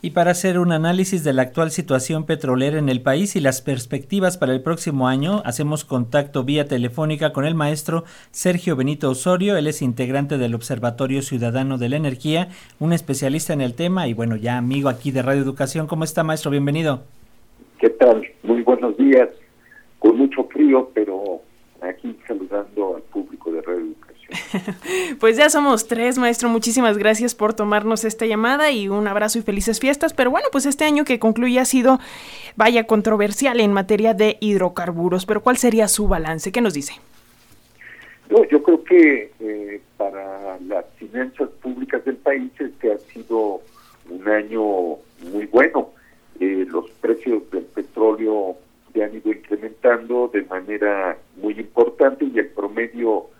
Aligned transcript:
Y 0.00 0.10
para 0.10 0.30
hacer 0.30 0.60
un 0.60 0.70
análisis 0.70 1.24
de 1.24 1.32
la 1.32 1.42
actual 1.42 1.72
situación 1.72 2.24
petrolera 2.24 2.78
en 2.78 2.88
el 2.88 3.02
país 3.02 3.34
y 3.34 3.40
las 3.40 3.62
perspectivas 3.62 4.38
para 4.38 4.52
el 4.52 4.62
próximo 4.62 5.08
año, 5.08 5.42
hacemos 5.44 5.84
contacto 5.84 6.44
vía 6.44 6.68
telefónica 6.68 7.32
con 7.32 7.44
el 7.44 7.56
maestro 7.56 8.04
Sergio 8.30 8.76
Benito 8.76 9.10
Osorio. 9.10 9.56
Él 9.56 9.66
es 9.66 9.82
integrante 9.82 10.38
del 10.38 10.54
Observatorio 10.54 11.20
Ciudadano 11.20 11.78
de 11.78 11.88
la 11.88 11.96
Energía, 11.96 12.48
un 12.78 12.92
especialista 12.92 13.52
en 13.52 13.60
el 13.60 13.74
tema 13.74 14.06
y 14.06 14.14
bueno, 14.14 14.36
ya 14.36 14.56
amigo 14.56 14.88
aquí 14.88 15.10
de 15.10 15.22
Radio 15.22 15.42
Educación. 15.42 15.88
¿Cómo 15.88 16.04
está, 16.04 16.22
maestro? 16.22 16.52
Bienvenido. 16.52 17.02
¿Qué 17.80 17.90
tal? 17.90 18.24
Muy 18.44 18.62
buenos 18.62 18.96
días. 18.96 19.28
Con 19.98 20.16
mucho 20.16 20.44
frío, 20.44 20.92
pero 20.94 21.40
aquí 21.80 22.16
saludando 22.28 22.94
al 22.94 23.02
público 23.02 23.50
de 23.50 23.62
Radio 23.62 23.80
Educación. 23.80 24.07
pues 25.20 25.36
ya 25.36 25.48
somos 25.50 25.88
tres, 25.88 26.18
maestro. 26.18 26.48
Muchísimas 26.48 26.98
gracias 26.98 27.34
por 27.34 27.54
tomarnos 27.54 28.04
esta 28.04 28.26
llamada 28.26 28.70
y 28.70 28.88
un 28.88 29.06
abrazo 29.08 29.38
y 29.38 29.42
felices 29.42 29.80
fiestas. 29.80 30.12
Pero 30.12 30.30
bueno, 30.30 30.48
pues 30.52 30.66
este 30.66 30.84
año 30.84 31.04
que 31.04 31.18
concluye 31.18 31.58
ha 31.58 31.64
sido, 31.64 31.98
vaya, 32.56 32.84
controversial 32.84 33.60
en 33.60 33.72
materia 33.72 34.14
de 34.14 34.36
hidrocarburos. 34.40 35.26
Pero 35.26 35.42
¿cuál 35.42 35.56
sería 35.56 35.88
su 35.88 36.08
balance? 36.08 36.52
¿Qué 36.52 36.60
nos 36.60 36.74
dice? 36.74 36.94
No, 38.30 38.44
yo 38.44 38.62
creo 38.62 38.84
que 38.84 39.32
eh, 39.40 39.80
para 39.96 40.58
las 40.60 40.84
finanzas 40.98 41.48
públicas 41.62 42.04
del 42.04 42.16
país 42.16 42.52
este 42.58 42.92
ha 42.92 42.98
sido 42.98 43.62
un 44.10 44.28
año 44.28 44.98
muy 45.32 45.46
bueno. 45.50 45.90
Eh, 46.38 46.66
los 46.68 46.90
precios 47.00 47.50
del 47.50 47.64
petróleo 47.64 48.56
se 48.92 49.02
han 49.02 49.14
ido 49.14 49.32
incrementando 49.32 50.30
de 50.32 50.42
manera 50.42 51.16
muy 51.36 51.58
importante 51.58 52.26
y 52.26 52.38
el 52.38 52.48
promedio 52.48 53.30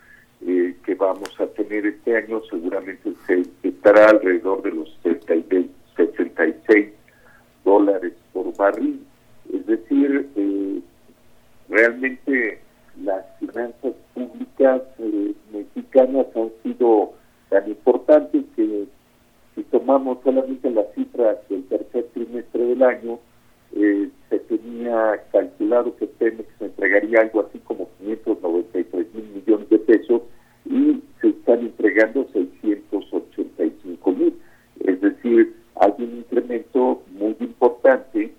eh, 0.47 0.77
que 0.85 0.95
vamos 0.95 1.29
a 1.41 1.47
tener 1.49 1.85
este 1.85 2.17
año 2.17 2.41
seguramente 2.49 3.13
se 3.27 3.43
estará 3.63 4.11
alrededor 4.11 4.63
de 4.63 4.71
los 4.71 4.97
66 5.03 6.89
dólares 7.65 8.13
por 8.33 8.57
barril. 8.57 9.05
Es 9.53 9.67
decir, 9.67 10.29
eh, 10.37 10.81
realmente 11.69 12.61
las 13.03 13.25
finanzas 13.41 13.95
públicas 14.15 14.83
eh, 14.99 15.35
mexicanas 15.53 16.27
han 16.37 16.51
sido 16.63 17.15
tan 17.49 17.69
importantes 17.69 18.45
que 18.55 18.87
si 19.55 19.63
tomamos 19.65 20.19
solamente 20.23 20.71
las 20.71 20.87
cifras 20.95 21.37
del 21.49 21.65
tercer 21.65 22.07
trimestre 22.15 22.65
del 22.65 22.83
año, 22.83 23.19
se 24.29 24.39
tenía 24.41 25.23
calculado 25.33 25.95
que 25.97 26.07
Pemex 26.07 26.49
entregaría 26.61 27.21
algo 27.21 27.41
así 27.41 27.59
como 27.61 27.89
593 27.99 29.15
mil 29.15 29.29
millones 29.35 29.69
de 29.69 29.79
pesos 29.79 30.23
y 30.65 31.03
se 31.21 31.29
están 31.29 31.61
entregando 31.61 32.27
685 32.33 34.13
mil. 34.13 34.35
Es 34.81 35.01
decir, 35.01 35.55
hay 35.77 35.93
un 36.19 36.25
incremento 36.25 37.03
muy 37.13 37.37
importante 37.41 38.33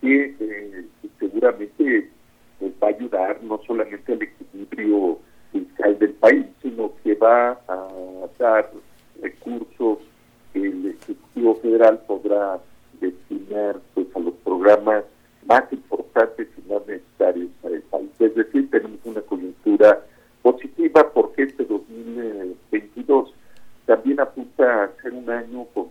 que 0.00 0.36
eh, 0.38 0.84
seguramente 1.18 2.10
pues, 2.58 2.72
va 2.82 2.88
a 2.88 2.90
ayudar 2.90 3.42
no 3.42 3.60
solamente 3.66 4.12
al 4.12 4.22
equilibrio 4.22 5.18
fiscal 5.52 5.98
del 5.98 6.12
país, 6.14 6.46
sino 6.62 6.92
que 7.02 7.14
va 7.14 7.58
a 7.68 7.88
dar 8.38 8.70
recursos 9.20 9.98
que 10.52 10.60
el 10.60 10.86
Ejecutivo 10.86 11.54
Federal 11.56 11.98
podrá 12.06 12.58
destinar 13.00 13.80
pues 13.94 14.06
a 14.14 14.20
los 14.20 14.34
programas 14.44 15.04
más 15.46 15.64
importantes 15.72 16.48
y 16.56 16.72
más 16.72 16.86
necesarios 16.86 17.50
para 17.62 17.74
el 17.74 17.82
país. 17.82 18.10
Es 18.18 18.34
decir, 18.34 18.70
tenemos 18.70 19.00
una 19.04 19.20
coyuntura 19.22 20.02
positiva 20.42 21.10
porque 21.12 21.44
este 21.44 21.64
2022 21.64 23.32
también 23.86 24.20
apunta 24.20 24.84
a 24.84 25.02
ser 25.02 25.12
un 25.12 25.30
año 25.30 25.64
con 25.72 25.88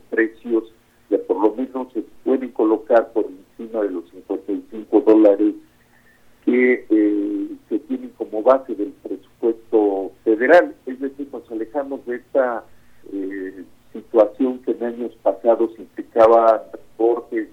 que 6.56 6.86
eh, 6.90 7.48
se 7.68 7.80
tienen 7.80 8.12
como 8.12 8.42
base 8.42 8.74
del 8.76 8.94
presupuesto 9.04 10.12
federal. 10.24 10.74
Es 10.86 11.00
decir, 11.00 11.28
nos 11.32 11.50
alejamos 11.52 12.06
de 12.06 12.16
esta 12.16 12.64
eh, 13.12 13.64
situación 13.92 14.60
que 14.60 14.72
en 14.72 14.84
años 14.84 15.12
pasados 15.22 15.72
implicaba 15.78 16.64
reportes 16.72 17.50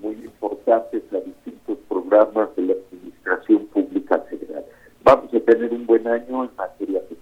muy 0.00 0.14
importantes 0.14 1.02
a 1.12 1.16
distintos 1.16 1.78
programas 1.88 2.54
de 2.56 2.62
la 2.62 2.74
Administración 2.74 3.66
Pública 3.66 4.18
Federal 4.30 4.64
vamos 5.02 5.32
a 5.32 5.40
tener 5.40 5.72
un 5.72 5.86
buen 5.86 6.06
año 6.08 6.44
en 6.44 6.50
materia 6.56 7.00
petrolera. 7.00 7.15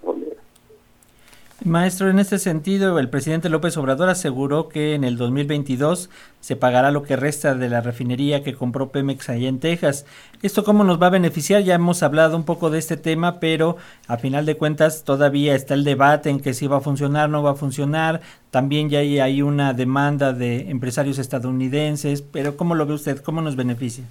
Maestro, 1.63 2.09
en 2.09 2.19
este 2.19 2.37
sentido, 2.37 2.99
el 2.99 3.09
presidente 3.09 3.47
López 3.47 3.77
Obrador 3.77 4.09
aseguró 4.09 4.67
que 4.67 4.93
en 4.93 5.05
el 5.05 5.15
2022 5.15 6.09
se 6.41 6.55
pagará 6.57 6.91
lo 6.91 7.03
que 7.03 7.15
resta 7.15 7.55
de 7.55 7.69
la 7.69 7.79
refinería 7.79 8.43
que 8.43 8.53
compró 8.53 8.89
Pemex 8.89 9.29
allá 9.29 9.47
en 9.47 9.61
Texas. 9.61 10.05
¿Esto 10.41 10.65
cómo 10.65 10.83
nos 10.83 11.01
va 11.01 11.07
a 11.07 11.11
beneficiar? 11.11 11.63
Ya 11.63 11.75
hemos 11.75 12.03
hablado 12.03 12.35
un 12.35 12.43
poco 12.43 12.69
de 12.69 12.79
este 12.79 12.97
tema, 12.97 13.39
pero 13.39 13.77
a 14.07 14.17
final 14.17 14.45
de 14.45 14.57
cuentas 14.57 15.05
todavía 15.05 15.55
está 15.55 15.75
el 15.75 15.85
debate 15.85 16.29
en 16.29 16.41
que 16.41 16.53
si 16.53 16.67
va 16.67 16.77
a 16.77 16.81
funcionar, 16.81 17.29
no 17.29 17.41
va 17.41 17.51
a 17.51 17.55
funcionar. 17.55 18.19
También 18.51 18.89
ya 18.89 18.99
hay, 18.99 19.41
una 19.41 19.73
demanda 19.73 20.33
de 20.33 20.69
empresarios 20.69 21.19
estadounidenses, 21.19 22.21
pero 22.21 22.57
¿cómo 22.57 22.75
lo 22.75 22.85
ve 22.85 22.95
usted? 22.95 23.21
¿Cómo 23.21 23.41
nos 23.41 23.55
beneficia? 23.55 24.03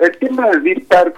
El 0.00 0.18
tema 0.18 0.48
del 0.48 0.64
Deer 0.64 0.84
Park 0.86 1.16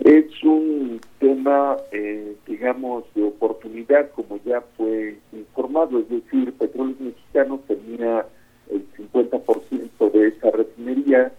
es 0.00 0.44
un 0.44 1.00
tema, 1.18 1.76
eh, 1.90 2.36
digamos, 2.46 3.04
de 3.14 3.24
oportunidad, 3.24 4.10
como 4.12 4.38
ya 4.44 4.60
fue 4.76 5.18
informado, 5.32 5.98
es 5.98 6.08
decir, 6.08 6.52
Petróleos 6.52 7.00
Mexicanos 7.00 7.60
tenía 7.66 8.24
el 8.70 8.86
50% 8.92 10.12
de 10.12 10.28
esa 10.28 10.50
refinería, 10.52 11.32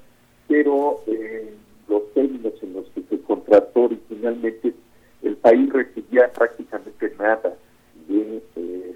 pero 0.48 1.02
eh, 1.08 1.54
los 1.88 2.14
términos 2.14 2.54
en 2.62 2.74
los 2.74 2.86
que 2.90 3.02
se 3.10 3.22
contrató 3.22 3.84
originalmente, 3.84 4.74
el 5.22 5.38
país 5.38 5.72
recibía 5.72 6.32
prácticamente 6.34 7.14
nada 7.18 7.56
de 8.08 8.42
eh, 8.56 8.96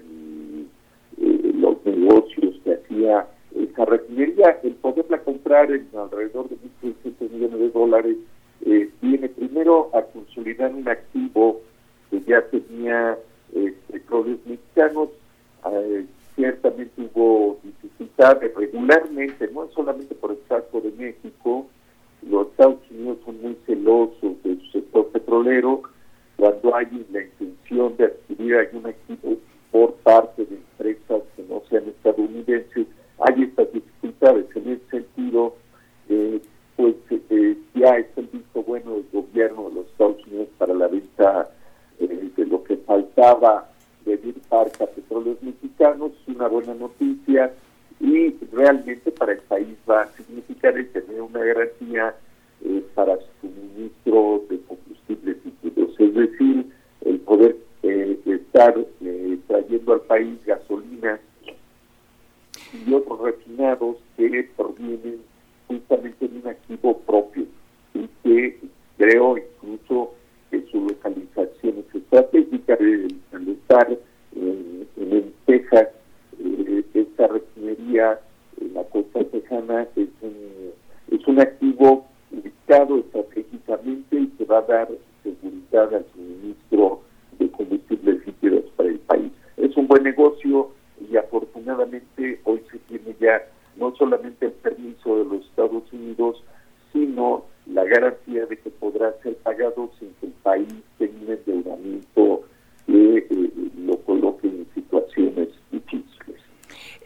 los 1.54 1.84
negocios 1.86 2.54
que 2.64 2.74
hacía 2.74 3.26
esa 3.54 3.84
refinería. 3.86 4.58
El 4.62 4.74
poderla 4.74 5.18
comprar 5.18 5.70
en 5.70 5.88
alrededor 5.96 6.48
de 6.48 6.56
1.300 6.82 7.30
millones 7.30 7.58
de 7.60 7.70
dólares 7.70 8.16
eh, 8.16 8.33
consolidar 10.44 10.74
un 10.74 10.88
activo 10.88 11.60
que 12.10 12.20
ya 12.20 12.42
tenía 12.42 13.18
eh, 13.54 13.74
petróleos 13.90 14.38
mexicanos. 14.46 15.08
Eh, 15.72 16.04
ciertamente 16.36 16.92
hubo 16.98 17.58
dificultades 17.62 18.54
regularmente, 18.54 19.48
no 19.52 19.68
solamente 19.74 20.14
por 20.14 20.32
el 20.32 20.38
caso 20.48 20.80
de 20.80 20.90
México, 20.92 21.66
los 22.28 22.48
Estados 22.48 22.80
Unidos 22.90 23.18
son 23.24 23.40
muy 23.40 23.56
celosos 23.66 24.42
de 24.42 24.56
su 24.56 24.66
sector 24.72 25.08
petrolero. 25.08 25.82
Cuando 26.36 26.74
hay 26.74 26.86
la 27.10 27.22
intención 27.22 27.96
de 27.96 28.04
adquirir 28.06 28.56
algún 28.56 28.86
activo 28.86 29.36
por 29.70 29.94
parte 29.96 30.43
de 43.16 44.16
Deer 44.16 44.34
Park 44.48 44.80
a 44.80 44.86
petróleos 44.86 45.40
mexicanos, 45.42 46.12
una 46.26 46.48
buena 46.48 46.74
noticia 46.74 47.52
y 48.00 48.30
realmente 48.52 49.12
para 49.12 49.32
el 49.32 49.38
país 49.38 49.76
va 49.88 50.02
a 50.02 50.12
significar 50.12 50.76
el 50.76 50.88
tener 50.90 51.22
una 51.22 51.38
garantía 51.40 52.14
eh, 52.64 52.84
para 52.94 53.16
suministro 53.40 54.42
de 54.50 54.60
combustibles 54.62 55.36
líquidos, 55.44 55.94
es 55.98 56.14
decir, 56.14 56.66
el 57.02 57.20
poder 57.20 57.56
estar 57.82 58.74
trayendo 59.46 59.92
al 59.92 60.00
país 60.02 60.44
gasolina 60.44 61.20
y 62.86 62.92
otros 62.92 63.20
refinados 63.20 63.96
que 64.16 64.48
provienen 64.56 65.20
justamente 65.68 66.24
en 66.26 66.36
un 66.38 66.48
activo 66.48 66.98
propio 67.00 67.44
y 67.94 68.08
que 68.22 68.58
creo 68.96 69.36
es 79.58 80.08
un, 80.20 80.72
es 81.10 81.26
un 81.26 81.40
activo 81.40 82.06
ubicado 82.32 82.98
estratégicamente 82.98 84.16
y 84.16 84.26
que 84.28 84.44
va 84.44 84.58
a 84.58 84.62
dar 84.62 84.88
seguridad 85.22 85.94
al 85.94 86.04
suministro 86.12 87.00
de 87.38 87.50
combustibles 87.50 88.26
líquidos 88.26 88.64
para 88.76 88.88
el 88.88 88.98
país. 89.00 89.32
Es 89.56 89.76
un 89.76 89.86
buen 89.86 90.02
negocio 90.02 90.70
y 91.08 91.16
afortunadamente 91.16 92.40
hoy 92.44 92.62
se 92.70 92.78
tiene 92.80 93.14
ya 93.20 93.42
no 93.76 93.94
solamente 93.94 94.46
el 94.46 94.52
permiso 94.52 95.18
de 95.18 95.24
los 95.24 95.44
Estados 95.46 95.92
Unidos, 95.92 96.42
sino 96.92 97.44
la 97.66 97.84
garantía 97.84 98.46
de 98.46 98.56
que 98.56 98.70
podrá 98.70 99.12
ser 99.22 99.36
pagado 99.36 99.90
sin 99.98 100.12
que 100.20 100.26
el 100.26 100.32
país 100.42 100.74
tenga 100.98 101.14
un 101.22 101.32
endeudamiento 101.32 102.42
que 102.86 103.18
eh, 103.18 103.50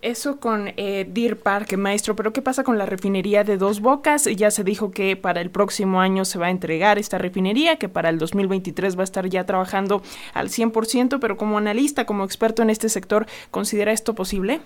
Eso 0.09 0.41
con 0.41 0.69
eh, 0.79 1.07
Deer 1.07 1.37
Park, 1.37 1.77
maestro, 1.77 2.17
pero 2.17 2.33
¿qué 2.33 2.41
pasa 2.41 2.65
con 2.65 2.79
la 2.79 2.87
refinería 2.87 3.45
de 3.45 3.59
Dos 3.59 3.83
Bocas? 3.83 4.25
Ya 4.25 4.51
se 4.51 4.65
dijo 4.65 4.91
que 4.91 5.17
para 5.17 5.43
el 5.43 5.51
próximo 5.51 6.01
año 6.01 6.25
se 6.25 6.39
va 6.39 6.47
a 6.47 6.51
entregar 6.51 6.99
esta 6.99 7.19
refinería, 7.19 7.77
que 7.77 7.91
para 7.91 8.09
el 8.09 8.17
2023 8.17 8.97
va 8.97 9.03
a 9.03 9.05
estar 9.05 9.29
ya 9.29 9.45
trabajando 9.45 10.01
al 10.33 10.49
100%, 10.49 11.19
pero 11.21 11.37
como 11.37 11.59
analista, 11.59 12.07
como 12.07 12.25
experto 12.25 12.63
en 12.63 12.71
este 12.71 12.89
sector, 12.89 13.27
¿considera 13.51 13.93
esto 13.93 14.15
posible? 14.15 14.61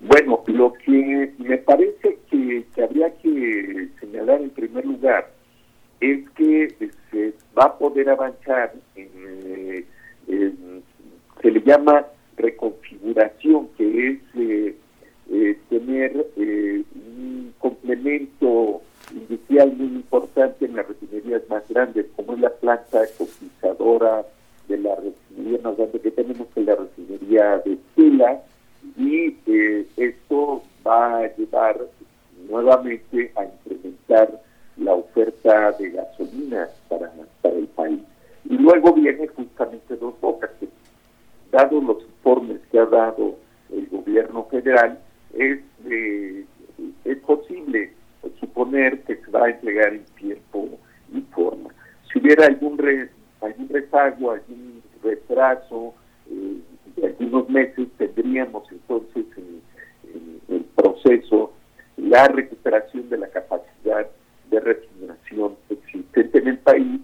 Bueno, 0.00 0.42
lo 0.46 0.72
que 0.72 1.34
me 1.36 1.58
parece 1.58 2.16
que, 2.30 2.64
habría 2.82 3.12
que 3.18 3.88
señalar 4.00 4.40
en 4.40 4.48
primer 4.48 4.86
lugar 4.86 5.30
es 6.00 6.26
que 6.30 6.74
se 7.10 7.34
va 7.54 7.64
a 7.64 7.76
poder 7.76 8.08
avanzar 8.08 8.72
en, 8.94 9.84
eh, 10.26 10.80
se 11.42 11.50
le 11.50 11.60
llama 11.60 12.06
reconfiguración, 12.36 13.68
que 13.76 14.08
es 14.08 14.18
eh, 14.34 14.76
eh, 15.30 15.58
tener 15.68 16.26
un 16.36 17.52
complemento 17.58 18.82
industrial 19.12 19.72
muy 19.76 19.86
importante 19.86 20.64
en 20.64 20.76
las 20.76 20.88
refinerías 20.88 21.42
más 21.48 21.66
grandes, 21.68 22.06
como 22.16 22.34
es 22.34 22.40
la 22.40 22.50
planta 22.50 23.02
cotizadora 23.16 24.24
de 24.68 24.78
la 24.78 24.94
refinería 24.96 25.60
más 25.62 25.76
grande 25.76 26.00
que 26.00 26.10
tenemos, 26.10 26.48
que 26.48 26.60
es 26.60 26.66
la 26.66 26.76
refinería 26.76 27.58
de 27.58 27.78
Tula, 27.94 28.42
y 28.96 29.36
eh, 29.46 29.86
esto 29.96 30.62
va 30.86 31.18
a 31.18 31.36
llevar 31.36 31.80
nuevamente 32.48 33.32
a 33.36 33.44
incrementar 33.44 34.40
la 34.76 34.94
oferta 34.94 35.72
de 35.72 35.90
gasolina 35.90 36.68
para, 36.88 37.10
para 37.42 37.56
el 37.56 37.66
país. 37.68 38.00
Y 38.44 38.56
luego 38.58 38.92
viene 38.92 39.26
justamente 39.28 39.96
dos 39.96 40.14
bocas, 40.20 40.50
que 40.60 40.68
dado 41.50 41.80
los 41.80 42.05
ha 42.78 42.86
dado 42.86 43.36
el 43.70 43.86
gobierno 43.88 44.44
federal, 44.44 44.98
es, 45.34 45.58
eh, 45.88 46.44
es 47.04 47.18
posible 47.18 47.92
suponer 48.40 49.02
que 49.02 49.16
se 49.16 49.30
va 49.30 49.46
a 49.46 49.50
entregar 49.50 49.94
en 49.94 50.04
tiempo 50.16 50.68
y 51.12 51.20
forma. 51.32 51.70
Si 52.12 52.18
hubiera 52.18 52.46
algún, 52.46 52.78
re, 52.78 53.10
algún 53.40 53.68
rezago, 53.68 54.32
algún 54.32 54.82
retraso, 55.02 55.94
eh, 56.30 56.60
de 56.96 57.06
algunos 57.06 57.48
meses 57.48 57.88
tendríamos 57.98 58.64
entonces 58.70 59.24
en, 59.36 59.60
el 60.48 60.64
proceso 60.76 61.52
la 61.96 62.26
recuperación 62.28 63.08
de 63.08 63.18
la 63.18 63.28
capacidad 63.28 64.06
de 64.50 64.60
refinación 64.60 65.56
existente 65.68 66.38
en 66.38 66.48
el 66.48 66.58
país 66.58 67.00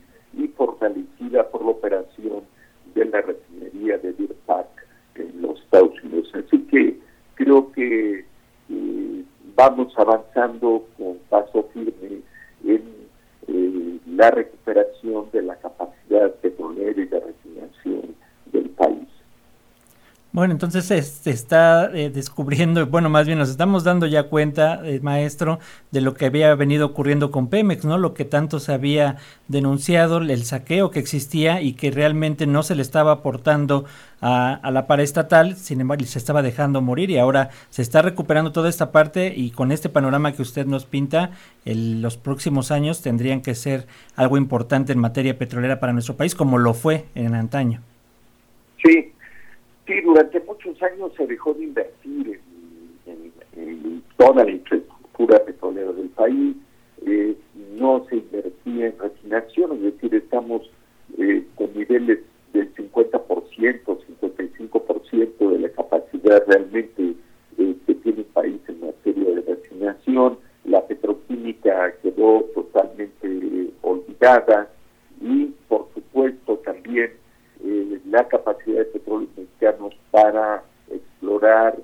Bueno, 20.35 20.55
entonces 20.55 20.87
se, 20.87 21.31
está 21.31 21.91
eh, 21.93 22.09
descubriendo, 22.09 22.87
bueno, 22.89 23.11
más 23.11 23.27
bien 23.27 23.39
nos 23.39 23.51
estamos 23.51 23.85
dando 23.85 24.07
ya 24.07 24.25
cuenta, 24.25 24.81
eh, 24.83 24.99
maestro, 25.01 25.59
de 25.91 26.01
lo 26.01 26.15
que 26.15 26.25
había 26.25 26.55
venido 26.55 26.87
ocurriendo 26.87 27.31
con 27.31 27.49
Pemex, 27.49 27.85
¿no? 27.85 27.99
Lo 27.99 28.15
que 28.15 28.25
tanto 28.25 28.59
se 28.59 28.73
había 28.73 29.17
denunciado, 29.49 30.19
el 30.19 30.45
saqueo 30.45 30.91
que 30.91 31.01
existía 31.01 31.61
y 31.61 31.75
que 31.75 31.91
realmente 31.91 32.47
no 32.47 32.63
se 32.63 32.75
le 32.75 32.81
estaba 32.81 33.13
aportando 33.13 33.85
a, 34.23 34.71
la 34.73 34.87
paraestatal, 34.87 35.57
sin 35.57 35.83
embargo, 35.83 36.07
se 36.07 36.19
estaba 36.19 36.41
dejando 36.41 36.81
morir 36.81 37.11
y 37.11 37.19
ahora 37.19 37.51
se 37.69 37.83
está 37.83 38.01
recuperando 38.01 38.53
toda 38.53 38.71
esta 38.71 38.91
parte 38.91 39.35
y 39.37 39.51
con 39.51 39.71
este 39.71 39.91
panorama 39.91 40.33
que 40.33 40.41
usted 40.41 40.65
nos 40.65 40.87
pinta, 40.87 41.33
los 41.67 42.17
próximos 42.17 42.71
años 42.71 43.03
tendrían 43.03 43.43
que 43.43 43.55
ser 43.55 43.87
algo 44.17 44.39
importante 44.39 44.93
en 44.93 44.99
materia 44.99 45.37
petrolera 45.37 45.79
para 45.79 45.93
nuestro 45.93 46.17
país, 46.17 46.35
como 46.35 46.57
lo 46.57 46.73
fue 46.73 47.05
en 47.15 47.35
antaño. 47.35 47.83
Sí, 48.83 49.12
Sí, 49.93 50.01
durante 50.01 50.41
muchos 50.41 50.83
años 50.83 51.13
se 51.19 51.27
dejó 51.27 51.53
de 51.53 51.65
invertir 51.65 52.41
en, 53.05 54.03
toda 54.17 54.43
la 54.43 54.51
infraestructura 54.51 55.45
petrolera 55.45 55.93
del 55.93 56.09
país, 56.09 56.57
eh, 57.05 57.37
no 57.77 58.07
se 58.09 58.17
invertía 58.17 58.87
en 58.87 58.99
refinación, 58.99 59.73
es 59.73 59.83
decir, 59.83 60.15
estamos 60.15 60.63
eh, 61.19 61.45
con 61.57 61.75
niveles 61.75 62.21
del 62.55 62.75
50%, 62.75 63.21
55% 63.85 65.51
de 65.51 65.59
la 65.59 65.69
capacidad 65.69 66.43
realmente 66.47 67.15
eh, 67.59 67.77
que 67.87 67.95
tiene 67.97 68.21
el 68.21 68.25
país 68.27 68.61
en 68.69 68.81
materia 68.81 69.35
de 69.35 69.41
refinación, 69.43 70.39
la 70.65 70.87
petroquímica 70.87 71.93
quedó 72.03 72.45
totalmente 72.55 73.69
olvidada 73.83 74.71
y 75.21 75.53
por 75.69 75.87
supuesto 75.93 76.57
también 76.65 77.11
la 78.13 78.29
capacidad 78.29 78.62
para 80.13 80.63
explorar 80.89 81.77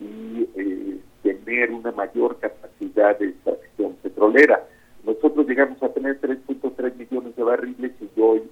y 0.00 0.48
eh, 0.56 0.98
tener 1.22 1.70
una 1.70 1.92
mayor 1.92 2.38
capacidad 2.40 3.16
de 3.18 3.28
extracción 3.28 3.94
petrolera. 4.02 4.66
Nosotros 5.04 5.46
llegamos 5.46 5.80
a 5.82 5.90
tener 5.90 6.20
3.3 6.20 6.96
millones 6.96 7.36
de 7.36 7.42
barriles 7.42 7.92
y 8.00 8.20
hoy, 8.20 8.42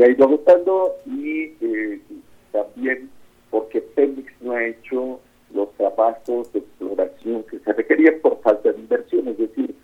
se 0.00 0.06
ha 0.06 0.10
ido 0.10 0.24
agotando 0.24 0.96
y 1.04 1.52
eh, 1.60 2.00
también 2.52 3.10
porque 3.50 3.82
Pemex 3.82 4.32
no 4.40 4.52
ha 4.52 4.64
hecho 4.64 5.20
los 5.52 5.70
trabajos 5.74 6.50
de 6.54 6.60
exploración 6.60 7.42
que 7.44 7.58
se 7.58 7.72
requerían 7.74 8.14
por 8.22 8.40
falta 8.40 8.72
de 8.72 8.78
inversión, 8.78 9.28
es 9.28 9.36
decir, 9.36 9.74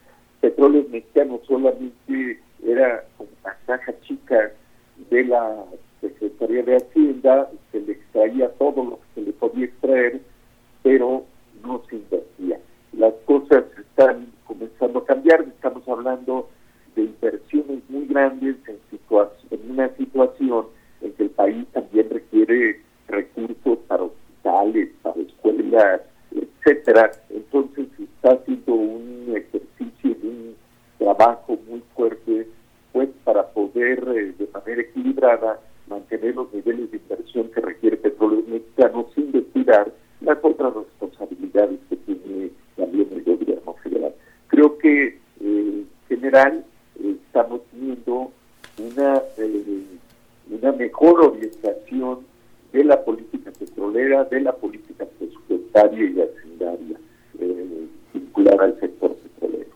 Petróleos 0.40 0.88
Mexicanos 0.88 1.40
solamente 1.46 2.40
era 2.64 3.04
una 3.18 3.56
caja 3.66 3.92
chica 4.02 4.52
de 5.10 5.24
la 5.24 5.64
Secretaría 6.00 6.62
de 6.62 6.76
Hacienda, 6.76 7.50
etcétera. 26.66 27.12
Entonces 27.30 27.86
está 27.98 28.32
haciendo 28.32 28.74
un 28.74 29.34
ejercicio, 29.36 30.16
un 30.22 30.56
trabajo 30.98 31.58
muy 31.68 31.82
fuerte, 31.94 32.48
pues 32.92 33.08
para 33.24 33.46
poder 33.48 34.02
eh, 34.08 34.34
de 34.38 34.48
manera 34.52 34.82
equilibrada 34.82 35.60
mantener 35.88 36.34
los 36.34 36.52
niveles 36.52 36.90
de 36.90 36.96
inversión 36.96 37.50
que 37.50 37.60
requiere 37.60 37.96
petróleo 37.96 38.42
mexicano 38.48 39.06
sin 39.14 39.30
descuidar 39.30 39.92
las 40.20 40.38
otras 40.42 40.74
responsabilidades 40.74 41.78
que 41.88 41.96
tiene 41.96 42.50
también 42.76 43.08
el 43.12 43.22
gobierno 43.22 43.74
federal. 43.74 44.14
Creo 44.48 44.78
que 44.78 45.06
eh, 45.06 45.18
en 45.40 45.88
general 46.08 46.64
estamos 46.98 47.60
viendo 47.72 48.32
una, 48.78 49.22
eh, 49.38 49.82
una 50.50 50.72
mejor 50.72 51.20
orientación 51.20 52.26
de 52.72 52.84
la 52.84 53.02
política 53.04 53.50
petrolera, 53.58 54.24
de 54.24 54.40
la 54.40 54.52
política 54.52 55.06
presupuestaria 55.18 56.10
y 56.10 56.20
hacendaria 56.20 56.98
eh, 57.38 57.86
vinculada 58.12 58.64
al 58.64 58.80
sector 58.80 59.14
petrolero. 59.14 59.70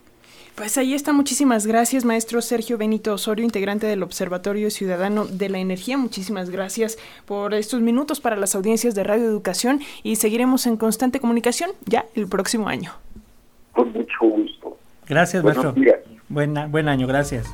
Pues 0.71 0.77
ahí 0.77 0.93
está, 0.93 1.11
muchísimas 1.11 1.67
gracias, 1.67 2.05
maestro 2.05 2.41
Sergio 2.41 2.77
Benito 2.77 3.13
Osorio, 3.13 3.43
integrante 3.43 3.87
del 3.87 4.03
Observatorio 4.03 4.71
Ciudadano 4.71 5.25
de 5.25 5.49
la 5.49 5.57
Energía. 5.57 5.97
Muchísimas 5.97 6.49
gracias 6.49 6.97
por 7.25 7.53
estos 7.53 7.81
minutos 7.81 8.21
para 8.21 8.37
las 8.37 8.55
audiencias 8.55 8.95
de 8.95 9.03
Radio 9.03 9.25
Educación 9.25 9.81
y 10.01 10.15
seguiremos 10.15 10.65
en 10.67 10.77
constante 10.77 11.19
comunicación 11.19 11.71
ya 11.87 12.05
el 12.15 12.25
próximo 12.29 12.69
año. 12.69 12.93
Con 13.73 13.91
mucho 13.91 14.17
gusto. 14.21 14.77
Gracias, 15.09 15.43
maestro. 15.43 15.75
Buena, 16.29 16.67
buen 16.67 16.87
año, 16.87 17.05
gracias. 17.05 17.51